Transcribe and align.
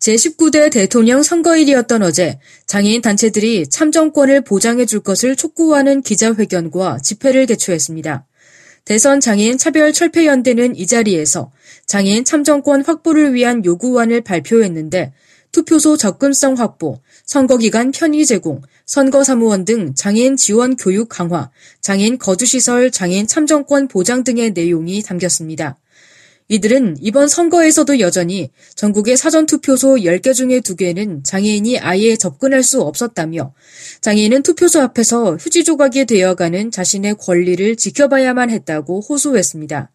제19대 0.00 0.72
대통령 0.72 1.22
선거일이었던 1.22 2.02
어제 2.02 2.38
장애인 2.66 3.02
단체들이 3.02 3.68
참정권을 3.68 4.40
보장해 4.42 4.86
줄 4.86 5.00
것을 5.00 5.36
촉구하는 5.36 6.00
기자회견과 6.00 7.00
집회를 7.02 7.44
개최했습니다. 7.44 8.26
대선 8.86 9.20
장애인 9.20 9.58
차별 9.58 9.92
철폐연대는 9.92 10.74
이 10.74 10.86
자리에서 10.86 11.52
장애인 11.84 12.24
참정권 12.24 12.82
확보를 12.82 13.34
위한 13.34 13.62
요구안을 13.62 14.22
발표했는데 14.22 15.12
투표소 15.52 15.98
접근성 15.98 16.54
확보, 16.54 17.00
선거기간 17.26 17.90
편의 17.90 18.24
제공, 18.24 18.62
선거사무원 18.86 19.66
등 19.66 19.94
장애인 19.94 20.36
지원 20.36 20.76
교육 20.76 21.10
강화, 21.10 21.50
장애인 21.82 22.18
거주시설 22.18 22.90
장애인 22.90 23.26
참정권 23.26 23.88
보장 23.88 24.24
등의 24.24 24.52
내용이 24.52 25.02
담겼습니다. 25.02 25.76
이들은 26.50 26.96
이번 27.00 27.28
선거에서도 27.28 28.00
여전히 28.00 28.50
전국의 28.74 29.16
사전투표소 29.16 29.94
10개 29.98 30.34
중에 30.34 30.58
2개는 30.58 31.22
장애인이 31.24 31.78
아예 31.78 32.16
접근할 32.16 32.64
수 32.64 32.82
없었다며 32.82 33.54
장애인은 34.00 34.42
투표소 34.42 34.80
앞에서 34.80 35.36
휴지 35.36 35.62
조각이 35.62 36.06
되어가는 36.06 36.72
자신의 36.72 37.14
권리를 37.20 37.76
지켜봐야만 37.76 38.50
했다고 38.50 39.00
호소했습니다. 39.00 39.92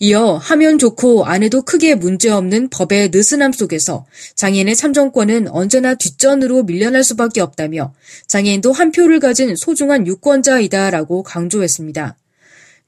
이어 0.00 0.36
하면 0.36 0.78
좋고 0.78 1.24
안 1.24 1.42
해도 1.42 1.62
크게 1.62 1.94
문제없는 1.94 2.68
법의 2.68 3.08
느슨함 3.10 3.52
속에서 3.52 4.04
장애인의 4.34 4.76
참정권은 4.76 5.48
언제나 5.48 5.94
뒷전으로 5.94 6.64
밀려날 6.64 7.02
수밖에 7.04 7.40
없다며 7.40 7.94
장애인도 8.26 8.72
한 8.72 8.92
표를 8.92 9.18
가진 9.18 9.56
소중한 9.56 10.06
유권자이다라고 10.06 11.22
강조했습니다. 11.22 12.18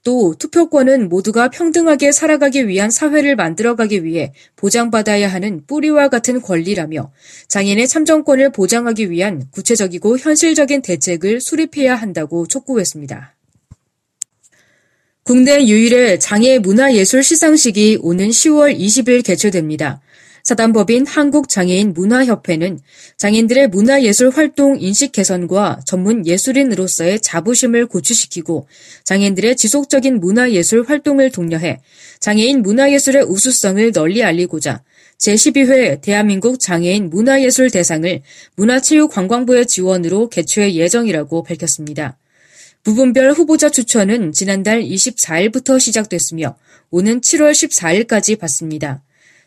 또 0.03 0.35
투표권은 0.37 1.07
모두가 1.07 1.49
평등하게 1.49 2.11
살아가기 2.11 2.67
위한 2.67 2.91
사회를 2.91 3.37
만들어가기 3.37 4.03
위해 4.03 4.33
보장받아야 4.57 5.29
하는 5.29 5.65
뿌리와 5.65 6.09
같은 6.09 6.41
권리라며 6.41 7.11
장애인의 7.47 7.87
참정권을 7.87 8.51
보장하기 8.51 9.09
위한 9.09 9.49
구체적이고 9.51 10.17
현실적인 10.17 10.81
대책을 10.81 11.39
수립해야 11.39 11.95
한다고 11.95 12.45
촉구했습니다. 12.47 13.33
국내 15.23 15.65
유일의 15.65 16.19
장애 16.19 16.59
문화예술 16.59 17.23
시상식이 17.23 17.99
오는 18.01 18.27
10월 18.27 18.77
20일 18.77 19.23
개최됩니다. 19.23 20.01
사단법인 20.43 21.07
한국장애인 21.07 21.93
문화협회는 21.93 22.79
장애인들의 23.15 23.69
문화예술 23.69 24.29
활동 24.29 24.77
인식 24.77 25.13
개선과 25.13 25.79
전문 25.85 26.27
예술인으로서의 26.27 27.21
자부심을 27.21 27.85
고취시키고 27.85 28.67
장애인들의 29.05 29.55
지속적인 29.55 30.19
문화예술 30.19 30.83
활동을 30.85 31.31
독려해 31.31 31.79
장애인 32.19 32.61
문화예술의 32.61 33.23
우수성을 33.23 33.93
널리 33.93 34.21
알리고자 34.21 34.83
제12회 35.17 36.01
대한민국 36.01 36.59
장애인 36.59 37.09
문화예술 37.09 37.71
대상을 37.71 38.21
문화체육관광부의 38.57 39.65
지원으로 39.67 40.27
개최 40.27 40.73
예정이라고 40.73 41.43
밝혔습니다. 41.43 42.17
부분별 42.83 43.31
후보자 43.31 43.69
추천은 43.69 44.33
지난달 44.33 44.83
24일부터 44.83 45.79
시작됐으며 45.79 46.57
오는 46.91 47.21
7월 47.21 47.51
14일까지 47.51 48.37
받습니다. 48.37 49.01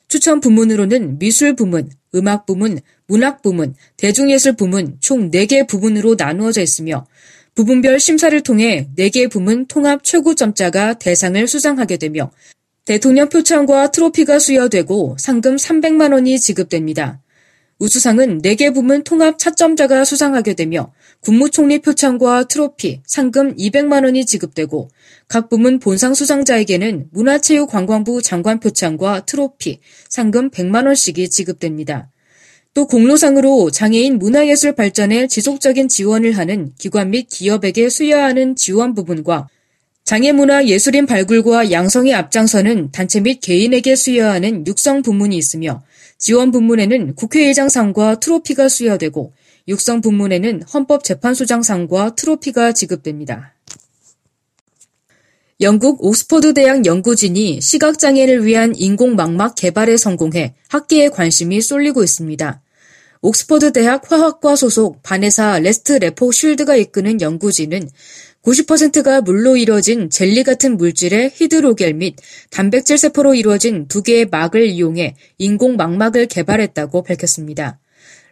추천 0.09 0.41
부문으로는 0.41 1.19
미술 1.19 1.56
부문, 1.56 1.91
음악 2.15 2.47
부문, 2.47 2.78
문학 3.06 3.43
부문, 3.43 3.75
대중예술 3.97 4.55
부문 4.55 4.97
총 5.00 5.31
4개 5.31 5.67
부문으로 5.67 6.15
나누어져 6.17 6.62
있으며 6.62 7.06
부분별 7.55 7.99
심사를 7.99 8.39
통해 8.43 8.89
4개 8.97 9.31
부문 9.31 9.67
통합 9.67 10.05
최고점자가 10.05 10.94
대상을 10.94 11.47
수상하게 11.47 11.97
되며 11.97 12.31
대통령 12.84 13.28
표창과 13.28 13.91
트로피가 13.91 14.39
수여되고 14.39 15.17
상금 15.19 15.56
300만 15.56 16.12
원이 16.12 16.38
지급됩니다. 16.38 17.21
우수상은 17.78 18.41
4개 18.41 18.72
부문 18.72 19.04
통합 19.04 19.38
차점자가 19.38 20.04
수상하게 20.06 20.54
되며 20.54 20.92
국무총리 21.20 21.81
표창과 21.81 22.44
트로피, 22.44 23.03
상금 23.04 23.54
200만 23.56 24.04
원이 24.04 24.25
지급되고 24.25 24.88
각 25.28 25.50
부문 25.50 25.78
본상 25.78 26.14
수상자에게는 26.14 27.09
문화체육관광부 27.12 28.22
장관 28.22 28.60
표창과 28.60 29.26
트로피, 29.26 29.81
상금 30.09 30.50
100만 30.50 30.87
원씩이 30.87 31.28
지급됩니다. 31.28 32.10
또 32.72 32.87
공로상으로 32.87 33.70
장애인 33.70 34.19
문화예술 34.19 34.75
발전에 34.75 35.26
지속적인 35.28 35.88
지원을 35.88 36.32
하는 36.32 36.72
기관 36.78 37.10
및 37.10 37.26
기업에게 37.28 37.88
수여하는 37.88 38.56
지원 38.56 38.94
부분과 38.94 39.48
장애문화 40.04 40.66
예술인 40.66 41.04
발굴과 41.06 41.72
양성에 41.72 42.14
앞장서는 42.14 42.93
단체 42.93 43.20
및 43.20 43.41
개인에게 43.41 43.97
수여하는 43.97 44.66
육성 44.66 45.03
부문이 45.03 45.37
있으며 45.37 45.82
지원 46.19 46.50
부문에는 46.50 47.15
국회의장상과 47.15 48.21
트로피가 48.21 48.69
수여되고 48.69 49.32
육성 49.69 50.00
부문에는 50.00 50.62
헌법재판소장상과 50.62 52.15
트로피가 52.15 52.72
지급됩니다. 52.72 53.54
영국 55.60 56.05
옥스퍼드 56.05 56.53
대학 56.53 56.84
연구진이 56.84 57.60
시각장애를 57.62 58.44
위한 58.44 58.75
인공망막 58.76 59.55
개발에 59.55 59.97
성공해 59.97 60.55
학계의 60.69 61.10
관심이 61.10 61.60
쏠리고 61.62 62.05
있습니다. 62.05 62.62
옥스퍼드 63.22 63.72
대학 63.72 64.10
화학과 64.10 64.55
소속 64.55 65.03
바네사 65.03 65.59
레스트레포 65.60 66.31
쉴드가 66.31 66.76
이끄는 66.76 67.21
연구진은 67.22 67.88
90%가 68.46 69.22
물로 69.22 69.56
이루어진 69.56 70.08
젤리 70.08 70.44
같은 70.44 70.76
물질의 70.76 71.32
히드로겔 71.34 71.94
및 71.94 72.14
단백질 72.50 72.96
세포로 72.96 73.34
이루어진 73.34 73.88
두 73.88 74.04
개의 74.04 74.26
막을 74.26 74.66
이용해 74.66 75.16
인공 75.38 75.74
망막을 75.74 76.26
개발했다고 76.26 77.02
밝혔습니다. 77.02 77.80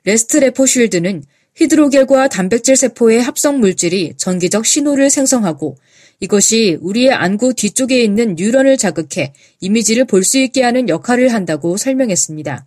레스트레포 0.04 0.36
쉴드는 0.36 1.24
히드로겔과 1.56 2.28
단백질 2.28 2.76
세포의 2.76 3.22
합성 3.22 3.58
물질이 3.58 4.14
전기적 4.16 4.66
신호를 4.66 5.10
생성하고 5.10 5.76
이것이 6.20 6.78
우리의 6.80 7.10
안구 7.10 7.54
뒤쪽에 7.54 8.00
있는 8.00 8.36
뉴런을 8.36 8.76
자극해 8.76 9.32
이미지를 9.60 10.04
볼 10.04 10.22
수 10.22 10.38
있게 10.38 10.62
하는 10.62 10.88
역할을 10.88 11.32
한다고 11.32 11.76
설명했습니다. 11.76 12.66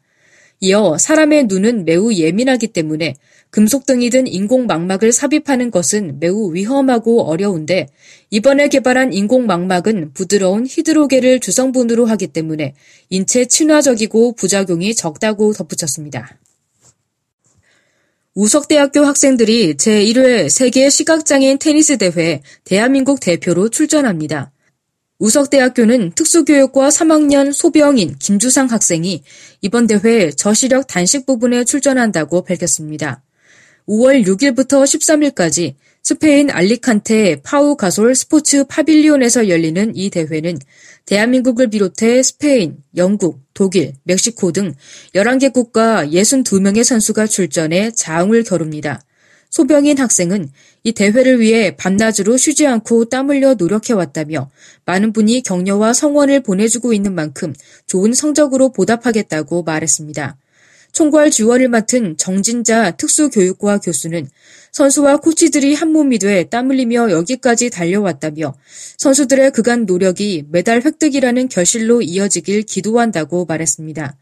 이어 0.60 0.98
사람의 0.98 1.46
눈은 1.46 1.86
매우 1.86 2.12
예민하기 2.12 2.68
때문에 2.68 3.14
금속 3.50 3.86
등이 3.86 4.10
든 4.10 4.28
인공 4.28 4.66
망막을 4.68 5.12
삽입하는 5.12 5.72
것은 5.72 6.20
매우 6.20 6.54
위험하고 6.54 7.24
어려운데 7.24 7.88
이번에 8.30 8.68
개발한 8.68 9.14
인공 9.14 9.46
망막은 9.46 10.14
부드러운 10.14 10.66
히드로겔을 10.68 11.40
주성분으로 11.40 12.06
하기 12.06 12.28
때문에 12.28 12.76
인체 13.10 13.46
친화적이고 13.46 14.34
부작용이 14.34 14.94
적다고 14.96 15.54
덧붙였습니다. 15.54 16.38
우석대학교 18.36 19.04
학생들이 19.04 19.76
제1회 19.76 20.50
세계 20.50 20.92
시각장애인 20.92 21.58
테니스 21.58 21.98
대회 21.98 22.44
대한민국 22.66 23.20
대표로 23.20 23.70
출전합니다. 23.70 24.52
우석대학교는 25.18 26.12
특수교육과 26.12 26.90
3학년 26.90 27.52
소병인 27.52 28.18
김주상 28.20 28.68
학생이 28.68 29.24
이번 29.62 29.88
대회 29.88 30.30
저시력 30.30 30.86
단식 30.86 31.26
부분에 31.26 31.64
출전한다고 31.64 32.44
밝혔습니다. 32.44 33.24
5월 33.88 34.26
6일부터 34.26 34.84
13일까지 34.84 35.76
스페인 36.04 36.50
알리칸테 36.50 37.42
파우 37.42 37.76
가솔 37.78 38.16
스포츠 38.16 38.66
파빌리온에서 38.66 39.48
열리는 39.50 39.94
이 39.96 40.10
대회는 40.10 40.60
대한민국을 41.06 41.70
비롯해 41.70 42.22
스페인, 42.22 42.78
영국, 42.98 43.42
독일, 43.54 43.94
멕시코 44.04 44.52
등 44.52 44.74
11개 45.16 45.54
국가 45.54 46.06
62명의 46.06 46.84
선수가 46.84 47.28
출전해 47.28 47.92
자웅을 47.92 48.44
겨룹니다. 48.44 49.02
소병인 49.50 49.98
학생은 50.00 50.50
이 50.84 50.92
대회를 50.92 51.40
위해 51.40 51.76
밤낮으로 51.76 52.36
쉬지 52.36 52.68
않고 52.68 53.06
땀 53.06 53.30
흘려 53.30 53.54
노력해왔다며 53.54 54.50
많은 54.86 55.14
분이 55.14 55.44
격려와 55.44 55.94
성원을 55.94 56.42
보내주고 56.42 56.92
있는 56.92 57.16
만큼 57.16 57.54
좋은 57.88 58.14
성적으로 58.14 58.72
보답하겠다고 58.72 59.64
말했습니다. 59.64 60.38
총괄 60.98 61.30
지원을 61.30 61.70
맡은 61.70 62.18
정진자 62.18 62.98
특수교육과 62.98 63.78
교수는 63.78 64.28
선수와 64.72 65.18
코치들이 65.18 65.76
한몸이 65.76 66.18
돼 66.18 66.44
땀 66.46 66.72
흘리며 66.72 67.12
여기까지 67.12 67.70
달려왔다며 67.70 68.56
선수들의 68.98 69.52
그간 69.52 69.86
노력이 69.86 70.46
메달 70.50 70.82
획득이라는 70.82 71.50
결실로 71.50 72.02
이어지길 72.02 72.64
기도한다고 72.64 73.46
말했습니다. 73.46 74.18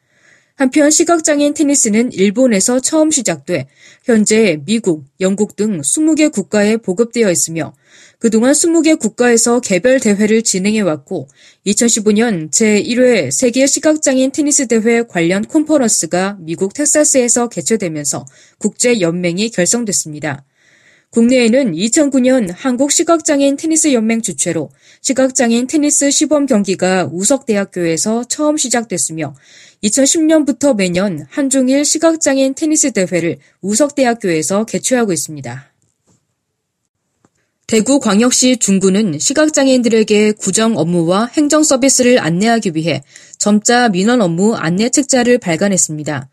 한편 0.56 0.90
시각장애인 0.90 1.54
테니스는 1.54 2.14
일본에서 2.14 2.80
처음 2.80 3.12
시작돼 3.12 3.68
현재 4.06 4.62
미국, 4.66 5.04
영국 5.20 5.58
등 5.58 5.82
20개 5.82 6.32
국가에 6.32 6.78
보급되어 6.78 7.30
있으며 7.30 7.74
그동안 8.20 8.54
20개 8.54 8.98
국가에서 8.98 9.60
개별 9.60 10.00
대회를 10.00 10.44
진행해 10.44 10.80
왔고 10.80 11.28
2015년 11.68 12.52
제1회 12.52 13.32
세계 13.32 13.68
시각장애인 13.68 14.32
테니스 14.32 14.68
대회 14.68 15.04
관련 15.04 15.44
콘퍼런스가 15.44 16.38
미국 16.40 16.74
텍사스에서 16.74 17.50
개최되면서 17.50 18.26
국제 18.58 19.02
연맹이 19.02 19.50
결성됐습니다. 19.50 20.46
국내에는 21.16 21.72
2009년 21.72 22.54
한국 22.54 22.92
시각장애인 22.92 23.56
테니스 23.56 23.94
연맹 23.94 24.22
주최로 24.22 24.70
시각장애인 25.00 25.66
테니스 25.66 26.12
시범 26.12 26.46
경기가 26.46 27.10
우석대학교에서 27.10 28.26
처음 28.26 28.58
시작됐으며 28.58 29.34
2010년부터 29.82 30.76
매년 30.76 31.26
한중일 31.30 31.86
시각장애인 31.86 32.54
테니스 32.56 32.92
대회를 32.92 33.38
우석대학교에서 33.62 34.66
개최하고 34.66 35.14
있습니다. 35.14 35.72
대구 37.68 38.02
광역시 38.02 38.58
중구는 38.58 39.18
시각장애인들에게 39.18 40.34
구정 40.34 40.78
업무와 40.78 41.28
행정 41.28 41.64
서비스를 41.64 42.20
안내하기 42.20 42.74
위해 42.76 43.04
점자 43.38 43.88
민원 43.88 44.20
업무 44.20 44.54
안내 44.54 44.90
책자를 44.90 45.38
발간했습니다. 45.38 46.30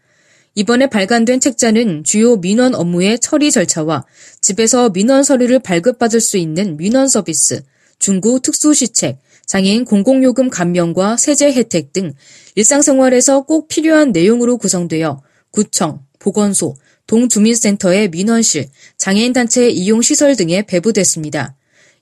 이번에 0.54 0.86
발간된 0.86 1.40
책자는 1.40 2.04
주요 2.04 2.36
민원 2.36 2.74
업무의 2.74 3.18
처리 3.20 3.50
절차와 3.50 4.04
집에서 4.40 4.90
민원 4.90 5.24
서류를 5.24 5.60
발급받을 5.60 6.20
수 6.20 6.36
있는 6.36 6.76
민원 6.76 7.08
서비스, 7.08 7.62
중고 7.98 8.38
특수시책, 8.38 9.18
장애인 9.46 9.84
공공요금 9.84 10.50
감면과 10.50 11.16
세제 11.16 11.52
혜택 11.52 11.92
등 11.92 12.12
일상생활에서 12.54 13.42
꼭 13.42 13.68
필요한 13.68 14.12
내용으로 14.12 14.58
구성되어 14.58 15.22
구청, 15.50 16.00
보건소, 16.18 16.76
동주민센터의 17.06 18.10
민원실, 18.10 18.68
장애인단체 18.96 19.68
이용시설 19.68 20.36
등에 20.36 20.62
배부됐습니다. 20.62 21.56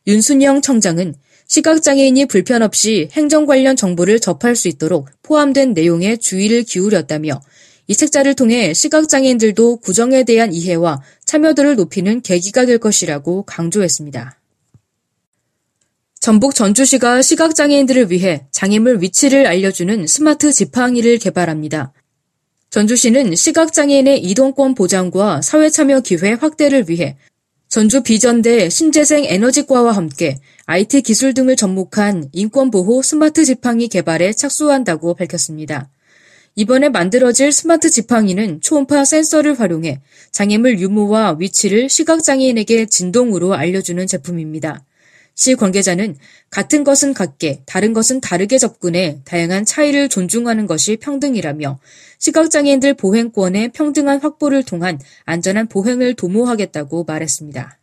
윤순영 0.07 0.63
청장은 0.63 1.15
시각장애인이 1.47 2.27
불편 2.27 2.63
없이 2.63 3.09
행정 3.13 3.47
관련 3.47 3.75
정보를 3.75 4.21
접할 4.21 4.55
수 4.55 4.69
있도록 4.69 5.09
포함된 5.23 5.73
내용에 5.73 6.17
주의를 6.17 6.63
기울였다며 6.63 7.41
이 7.91 7.97
책자를 7.97 8.35
통해 8.35 8.73
시각장애인들도 8.73 9.79
구정에 9.79 10.23
대한 10.23 10.53
이해와 10.53 11.03
참여도를 11.25 11.75
높이는 11.75 12.23
계기가 12.23 12.65
될 12.65 12.79
것이라고 12.79 13.43
강조했습니다. 13.43 14.39
전북 16.21 16.55
전주시가 16.55 17.21
시각장애인들을 17.21 18.13
위해 18.13 18.47
장애물 18.53 19.03
위치를 19.03 19.49
알려주는 19.49 20.07
스마트 20.07 20.53
지팡이를 20.53 21.19
개발합니다. 21.19 21.93
전주시는 22.71 23.35
시각장애인의 23.35 24.23
이동권 24.23 24.77
보장과 24.77 25.43
사회참여 25.43 26.03
기회 26.03 26.35
확대를 26.35 26.89
위해 26.89 27.17
전주 27.67 28.05
비전대 28.05 28.71
신재생 28.71 29.25
에너지과와 29.25 29.91
함께 29.91 30.39
IT 30.67 31.03
기술 31.03 31.35
등을 31.35 31.57
접목한 31.57 32.29
인권보호 32.31 33.03
스마트 33.03 33.45
지팡이 33.45 33.89
개발에 33.89 34.33
착수한다고 34.33 35.15
밝혔습니다. 35.15 35.91
이번에 36.57 36.89
만들어질 36.89 37.53
스마트 37.53 37.91
지팡이는 37.91 38.61
초음파 38.61 39.05
센서를 39.05 39.59
활용해 39.59 40.01
장애물 40.33 40.79
유무와 40.79 41.37
위치를 41.39 41.89
시각장애인에게 41.89 42.87
진동으로 42.87 43.55
알려주는 43.55 44.07
제품입니다. 44.07 44.85
시 45.35 45.55
관계자는 45.55 46.17
같은 46.51 46.85
것은 46.85 47.15
같게, 47.15 47.63
다른 47.65 47.95
것은 47.95 48.21
다르게 48.21 48.59
접근해 48.59 49.21
다양한 49.25 49.65
차이를 49.65 50.09
존중하는 50.11 50.67
것이 50.67 50.97
평등이라며 50.97 51.79
시각장애인들 52.19 52.95
보행권의 52.95 53.71
평등한 53.71 54.21
확보를 54.21 54.65
통한 54.65 54.99
안전한 55.25 55.69
보행을 55.69 56.15
도모하겠다고 56.15 57.05
말했습니다. 57.05 57.79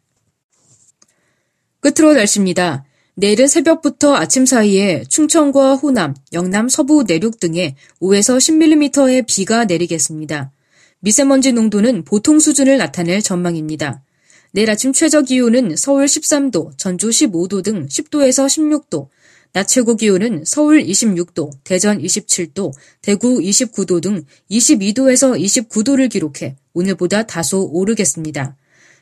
끝으로 1.79 2.13
날씨입니다. 2.13 2.85
내일은 3.19 3.47
새벽부터 3.47 4.15
아침 4.15 4.45
사이에 4.45 5.03
충청과 5.09 5.73
호남, 5.77 6.13
영남 6.33 6.69
서부 6.69 7.01
내륙 7.01 7.39
등에 7.39 7.75
5에서 7.99 8.37
10mm의 8.37 9.25
비가 9.25 9.65
내리겠습니다. 9.65 10.51
미세먼지 10.99 11.51
농도는 11.51 12.03
보통 12.03 12.37
수준을 12.39 12.77
나타낼 12.77 13.23
전망입니다. 13.23 14.03
내일 14.51 14.69
아침 14.69 14.93
최저 14.93 15.23
기온은 15.23 15.75
서울 15.75 16.05
13도, 16.05 16.77
전주 16.77 17.09
15도 17.09 17.63
등 17.63 17.87
10도에서 17.87 18.45
16도, 18.45 19.07
낮 19.51 19.67
최고 19.67 19.95
기온은 19.95 20.43
서울 20.45 20.83
26도, 20.83 21.49
대전 21.63 21.99
27도, 21.99 22.71
대구 23.01 23.39
29도 23.39 23.99
등 23.99 24.25
22도에서 24.51 25.41
29도를 25.41 26.11
기록해 26.11 26.55
오늘보다 26.75 27.25
다소 27.25 27.67
오르겠습니다. 27.71 28.55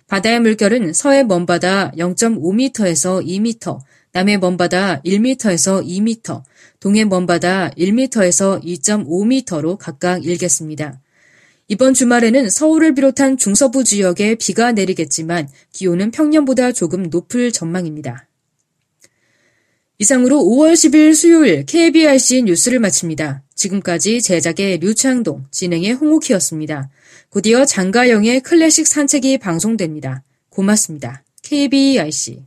바다의 0.08 0.40
물결은 0.40 0.94
서해 0.94 1.24
먼바다 1.24 1.92
0.5m에서 1.98 3.26
2m, 3.26 3.80
남해 4.16 4.38
먼바다 4.38 5.02
1m에서 5.02 5.86
2m, 5.86 6.42
동해 6.80 7.04
먼바다 7.04 7.72
1m에서 7.72 8.64
2.5m로 8.64 9.78
각각 9.78 10.24
일겠습니다. 10.24 11.02
이번 11.68 11.94
주말에는 11.94 12.50
서울을 12.50 12.96
비롯한 12.96 13.36
중서부 13.36 13.84
지역에 13.84 14.36
비가 14.36 14.72
내리겠지만 14.72 15.50
기온은 15.74 16.12
평년보다 16.12 16.72
조금 16.72 17.10
높을 17.10 17.52
전망입니다. 17.52 18.30
이상으로 20.00 20.38
5월 20.38 20.72
10일 20.76 21.14
수요일 21.14 21.66
KBRC 21.66 22.44
뉴스를 22.44 22.80
마칩니다. 22.80 23.44
지금까지 23.54 24.22
제작의 24.22 24.78
류창동, 24.78 25.48
진행의 25.52 25.92
홍옥희였습니다. 25.92 26.90
곧이어 27.32 27.66
장가영의 27.66 28.44
클래식 28.44 28.88
산책이 28.88 29.40
방송됩니다. 29.40 30.24
고맙습니다. 30.48 31.26
KBRC 31.42 32.46